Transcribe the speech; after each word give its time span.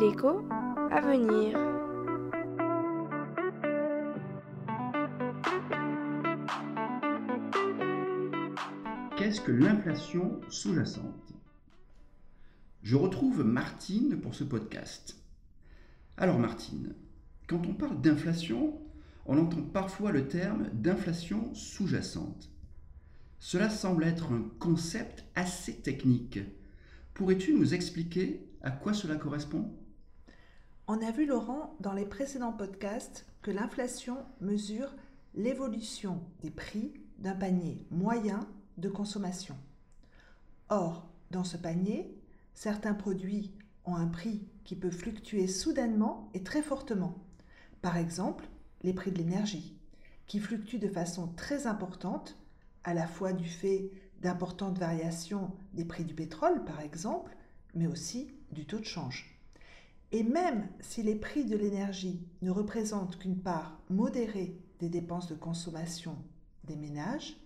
L'écho 0.00 0.42
à 0.90 1.00
venir. 1.00 1.56
Qu'est-ce 9.16 9.40
que 9.40 9.52
l'inflation 9.52 10.40
sous-jacente? 10.48 11.32
Je 12.82 12.96
retrouve 12.96 13.44
Martine 13.44 14.20
pour 14.20 14.34
ce 14.34 14.42
podcast. 14.42 15.16
Alors 16.16 16.40
Martine, 16.40 16.96
quand 17.46 17.64
on 17.68 17.74
parle 17.74 18.00
d'inflation, 18.00 18.80
on 19.26 19.38
entend 19.38 19.62
parfois 19.62 20.10
le 20.10 20.26
terme 20.26 20.68
d'inflation 20.72 21.54
sous-jacente. 21.54 22.50
Cela 23.40 23.70
semble 23.70 24.04
être 24.04 24.32
un 24.32 24.50
concept 24.58 25.24
assez 25.34 25.76
technique. 25.76 26.40
Pourrais-tu 27.14 27.54
nous 27.54 27.74
expliquer 27.74 28.48
à 28.62 28.70
quoi 28.70 28.92
cela 28.92 29.16
correspond? 29.16 29.72
On 30.88 31.00
a 31.06 31.10
vu, 31.12 31.26
Laurent, 31.26 31.76
dans 31.80 31.92
les 31.92 32.04
précédents 32.04 32.52
podcasts, 32.52 33.26
que 33.42 33.50
l'inflation 33.50 34.16
mesure 34.40 34.94
l'évolution 35.34 36.20
des 36.40 36.50
prix 36.50 36.94
d'un 37.18 37.34
panier 37.34 37.86
moyen 37.90 38.40
de 38.76 38.88
consommation. 38.88 39.56
Or, 40.68 41.08
dans 41.30 41.44
ce 41.44 41.56
panier, 41.56 42.18
certains 42.54 42.94
produits 42.94 43.52
ont 43.84 43.96
un 43.96 44.08
prix 44.08 44.48
qui 44.64 44.76
peut 44.76 44.90
fluctuer 44.90 45.46
soudainement 45.46 46.30
et 46.34 46.42
très 46.42 46.62
fortement. 46.62 47.24
Par 47.82 47.96
exemple, 47.96 48.48
les 48.82 48.92
prix 48.92 49.12
de 49.12 49.18
l'énergie, 49.18 49.78
qui 50.26 50.40
fluctuent 50.40 50.78
de 50.78 50.88
façon 50.88 51.28
très 51.34 51.66
importante, 51.66 52.36
à 52.88 52.94
la 52.94 53.06
fois 53.06 53.34
du 53.34 53.46
fait 53.46 53.90
d'importantes 54.22 54.78
variations 54.78 55.52
des 55.74 55.84
prix 55.84 56.06
du 56.06 56.14
pétrole, 56.14 56.64
par 56.64 56.80
exemple, 56.80 57.36
mais 57.74 57.86
aussi 57.86 58.32
du 58.50 58.64
taux 58.64 58.78
de 58.78 58.84
change. 58.86 59.38
Et 60.10 60.22
même 60.22 60.66
si 60.80 61.02
les 61.02 61.14
prix 61.14 61.44
de 61.44 61.54
l'énergie 61.54 62.26
ne 62.40 62.50
représentent 62.50 63.18
qu'une 63.18 63.42
part 63.42 63.78
modérée 63.90 64.58
des 64.80 64.88
dépenses 64.88 65.28
de 65.28 65.34
consommation 65.34 66.16
des 66.64 66.76
ménages, 66.76 67.36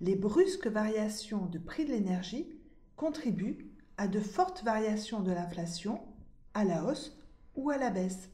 les 0.00 0.14
brusques 0.14 0.68
variations 0.68 1.46
de 1.46 1.58
prix 1.58 1.84
de 1.84 1.90
l'énergie 1.90 2.46
contribuent 2.94 3.66
à 3.96 4.06
de 4.06 4.20
fortes 4.20 4.62
variations 4.62 5.22
de 5.22 5.32
l'inflation, 5.32 6.00
à 6.54 6.62
la 6.62 6.84
hausse 6.84 7.18
ou 7.56 7.70
à 7.70 7.78
la 7.78 7.90
baisse. 7.90 8.30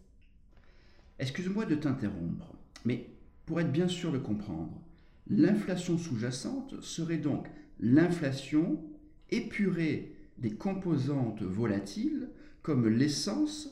Excuse-moi 1.19 1.65
de 1.65 1.77
t'interrompre, 1.77 2.55
mais 2.85 3.09
pour 3.47 3.63
être 3.63 3.73
bien 3.73 3.89
sûr 3.89 4.13
de 4.13 4.19
comprendre, 4.19 4.79
l'inflation 5.27 5.99
sous-jacente 5.99 6.81
serait 6.83 7.19
donc 7.19 7.49
l'inflation 7.81 8.83
épurée 9.31 10.17
des 10.39 10.53
composantes 10.53 11.43
volatiles 11.43 12.31
comme 12.63 12.89
l'essence 12.89 13.71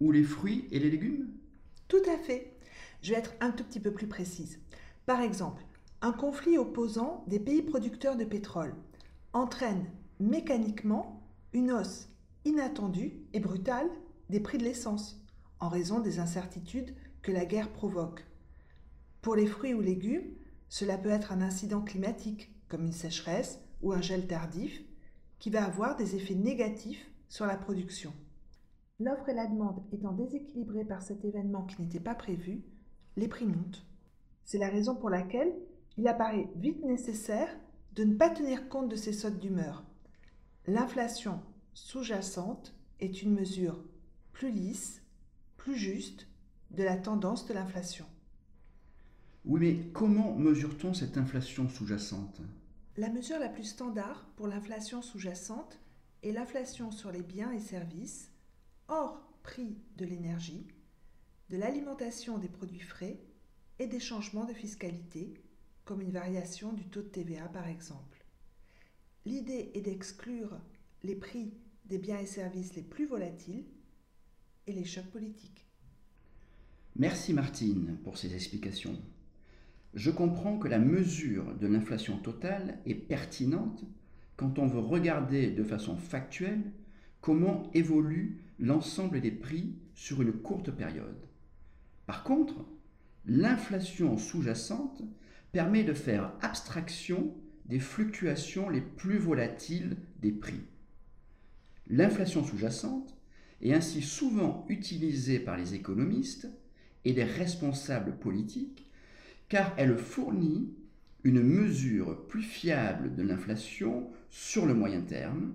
ou 0.00 0.12
les 0.12 0.22
fruits 0.22 0.66
et 0.70 0.78
les 0.78 0.90
légumes? 0.90 1.28
Tout 1.88 2.02
à 2.08 2.16
fait. 2.16 2.56
Je 3.02 3.12
vais 3.12 3.18
être 3.18 3.34
un 3.40 3.50
tout 3.50 3.64
petit 3.64 3.80
peu 3.80 3.92
plus 3.92 4.06
précise. 4.06 4.58
Par 5.06 5.20
exemple, 5.20 5.62
un 6.02 6.12
conflit 6.12 6.58
opposant 6.58 7.24
des 7.28 7.40
pays 7.40 7.62
producteurs 7.62 8.16
de 8.16 8.24
pétrole 8.24 8.74
entraîne 9.32 9.86
mécaniquement 10.18 11.22
une 11.52 11.72
hausse 11.72 12.08
inattendue 12.44 13.12
et 13.32 13.40
brutale 13.40 13.88
des 14.28 14.40
prix 14.40 14.58
de 14.58 14.64
l'essence 14.64 15.22
en 15.58 15.68
raison 15.68 16.00
des 16.00 16.18
incertitudes 16.18 16.94
que 17.22 17.32
la 17.32 17.44
guerre 17.44 17.70
provoque. 17.70 18.24
Pour 19.20 19.36
les 19.36 19.46
fruits 19.46 19.74
ou 19.74 19.80
légumes, 19.80 20.30
cela 20.70 20.96
peut 20.96 21.10
être 21.10 21.32
un 21.32 21.42
incident 21.42 21.82
climatique 21.82 22.54
comme 22.68 22.86
une 22.86 22.92
sécheresse 22.92 23.60
ou 23.82 23.92
un 23.92 24.00
gel 24.00 24.26
tardif 24.26 24.80
qui 25.40 25.50
va 25.50 25.64
avoir 25.64 25.96
des 25.96 26.14
effets 26.14 26.36
négatifs 26.36 27.10
sur 27.28 27.44
la 27.44 27.56
production. 27.56 28.14
L'offre 29.00 29.28
et 29.28 29.34
la 29.34 29.46
demande 29.46 29.82
étant 29.92 30.12
déséquilibrées 30.12 30.84
par 30.84 31.02
cet 31.02 31.24
événement 31.24 31.64
qui 31.64 31.82
n'était 31.82 32.00
pas 32.00 32.14
prévu, 32.14 32.62
les 33.16 33.26
prix 33.26 33.46
montent. 33.46 33.84
C'est 34.44 34.58
la 34.58 34.68
raison 34.68 34.94
pour 34.94 35.10
laquelle 35.10 35.52
il 35.98 36.06
apparaît 36.06 36.48
vite 36.54 36.84
nécessaire 36.84 37.48
de 37.94 38.04
ne 38.04 38.14
pas 38.14 38.30
tenir 38.30 38.68
compte 38.68 38.88
de 38.88 38.96
ces 38.96 39.12
sautes 39.12 39.40
d'humeur. 39.40 39.84
L'inflation 40.68 41.40
sous-jacente 41.74 42.76
est 43.00 43.22
une 43.22 43.34
mesure 43.34 43.82
plus 44.32 44.52
lisse, 44.52 45.02
plus 45.56 45.76
juste 45.76 46.28
de 46.70 46.84
la 46.84 46.96
tendance 46.96 47.46
de 47.46 47.54
l'inflation. 47.54 48.06
Oui, 49.44 49.60
mais 49.60 49.90
comment 49.92 50.34
mesure-t-on 50.34 50.92
cette 50.92 51.16
inflation 51.16 51.68
sous-jacente? 51.68 52.40
La 52.96 53.08
mesure 53.08 53.38
la 53.38 53.48
plus 53.48 53.64
standard 53.64 54.26
pour 54.36 54.46
l'inflation 54.46 55.00
sous-jacente 55.00 55.78
est 56.22 56.32
l'inflation 56.32 56.90
sur 56.90 57.10
les 57.10 57.22
biens 57.22 57.52
et 57.52 57.60
services, 57.60 58.30
hors 58.88 59.22
prix 59.42 59.78
de 59.96 60.04
l'énergie, 60.04 60.66
de 61.48 61.56
l'alimentation 61.56 62.36
des 62.38 62.48
produits 62.48 62.80
frais 62.80 63.18
et 63.78 63.86
des 63.86 64.00
changements 64.00 64.44
de 64.44 64.52
fiscalité, 64.52 65.32
comme 65.84 66.02
une 66.02 66.12
variation 66.12 66.72
du 66.74 66.84
taux 66.84 67.02
de 67.02 67.08
TVA 67.08 67.48
par 67.48 67.66
exemple. 67.66 68.26
L'idée 69.24 69.70
est 69.74 69.80
d'exclure 69.80 70.60
les 71.02 71.14
prix 71.14 71.54
des 71.86 71.98
biens 71.98 72.18
et 72.18 72.26
services 72.26 72.74
les 72.74 72.82
plus 72.82 73.06
volatiles 73.06 73.64
et 74.66 74.72
les 74.72 74.84
chocs 74.84 75.10
politiques. 75.10 75.66
Merci 76.96 77.32
Martine 77.32 77.96
pour 78.04 78.18
ces 78.18 78.34
explications. 78.34 78.98
Je 79.94 80.10
comprends 80.10 80.58
que 80.58 80.68
la 80.68 80.78
mesure 80.78 81.54
de 81.56 81.66
l'inflation 81.66 82.18
totale 82.18 82.78
est 82.86 82.94
pertinente 82.94 83.84
quand 84.36 84.58
on 84.58 84.66
veut 84.66 84.78
regarder 84.78 85.50
de 85.50 85.64
façon 85.64 85.96
factuelle 85.96 86.62
comment 87.20 87.70
évolue 87.74 88.40
l'ensemble 88.58 89.20
des 89.20 89.32
prix 89.32 89.74
sur 89.94 90.22
une 90.22 90.32
courte 90.32 90.70
période. 90.70 91.26
Par 92.06 92.22
contre, 92.22 92.64
l'inflation 93.26 94.16
sous-jacente 94.16 95.02
permet 95.52 95.84
de 95.84 95.92
faire 95.92 96.32
abstraction 96.40 97.34
des 97.66 97.80
fluctuations 97.80 98.68
les 98.68 98.80
plus 98.80 99.18
volatiles 99.18 99.96
des 100.20 100.32
prix. 100.32 100.62
L'inflation 101.88 102.44
sous-jacente 102.44 103.16
est 103.60 103.74
ainsi 103.74 104.02
souvent 104.02 104.64
utilisée 104.68 105.40
par 105.40 105.56
les 105.56 105.74
économistes 105.74 106.48
et 107.04 107.12
les 107.12 107.24
responsables 107.24 108.16
politiques 108.16 108.89
car 109.50 109.74
elle 109.76 109.98
fournit 109.98 110.72
une 111.24 111.42
mesure 111.42 112.26
plus 112.28 112.42
fiable 112.42 113.14
de 113.14 113.22
l'inflation 113.22 114.08
sur 114.30 114.64
le 114.64 114.72
moyen 114.72 115.02
terme 115.02 115.52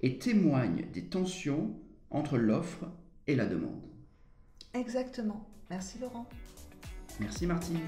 et 0.00 0.18
témoigne 0.18 0.86
des 0.94 1.04
tensions 1.04 1.76
entre 2.10 2.38
l'offre 2.38 2.86
et 3.26 3.34
la 3.34 3.44
demande. 3.44 3.82
Exactement. 4.72 5.46
Merci 5.68 5.98
Laurent. 5.98 6.26
Merci 7.20 7.46
Martine. 7.46 7.80